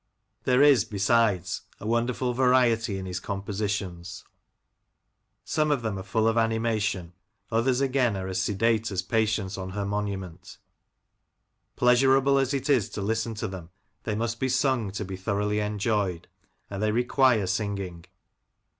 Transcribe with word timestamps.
There 0.45 0.63
is, 0.63 0.83
besides, 0.83 1.61
a 1.79 1.85
wonderful 1.85 2.33
variety 2.33 2.97
in 2.97 3.05
his 3.05 3.19
compositions. 3.19 4.25
Some 5.45 5.69
of 5.69 5.83
them 5.83 5.99
are 5.99 6.03
full 6.03 6.27
of 6.27 6.39
animation, 6.39 7.13
others, 7.51 7.81
again, 7.81 8.17
are 8.17 8.27
as 8.27 8.41
sedate 8.41 8.89
as 8.89 9.03
Patience 9.03 9.59
on 9.59 9.69
her 9.77 9.85
monument 9.85 10.57
Pleasurable 11.75 12.39
as 12.39 12.51
it 12.51 12.67
is 12.67 12.89
to 12.89 13.01
listen 13.03 13.35
to 13.35 13.47
them, 13.47 13.69
they 14.03 14.15
must 14.15 14.39
be 14.39 14.49
sung 14.49 14.89
to 14.93 15.05
be 15.05 15.15
thoroughly 15.17 15.59
enjoyed, 15.59 16.27
and 16.67 16.81
they 16.81 16.91
require 16.91 17.45
singing. 17.45 18.05